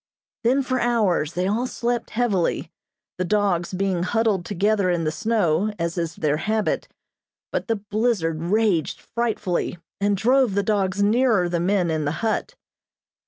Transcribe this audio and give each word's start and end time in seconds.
Then 0.43 0.63
for 0.63 0.79
hours 0.79 1.33
they 1.33 1.45
all 1.45 1.67
slept 1.67 2.09
heavily, 2.09 2.71
the 3.19 3.23
dogs 3.23 3.71
being 3.71 4.01
huddled 4.01 4.45
together 4.45 4.89
in 4.89 5.03
the 5.03 5.11
snow, 5.11 5.71
as 5.77 5.95
is 5.95 6.15
their 6.15 6.37
habit, 6.37 6.87
but 7.51 7.67
the 7.67 7.75
blizzard 7.75 8.41
raged 8.41 8.99
frightfully, 8.99 9.77
and 9.99 10.17
drove 10.17 10.55
the 10.55 10.63
dogs 10.63 11.03
nearer 11.03 11.47
the 11.47 11.59
men 11.59 11.91
in 11.91 12.05
the 12.05 12.13
hut. 12.25 12.55